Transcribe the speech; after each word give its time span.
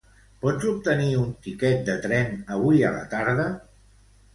Pots 0.45 0.65
obtenir 0.71 1.11
un 1.25 1.29
tiquet 1.49 1.85
de 1.93 2.01
tren 2.09 2.35
avui 2.59 2.87
a 2.91 2.97
la 3.01 3.09
tarda? 3.17 3.51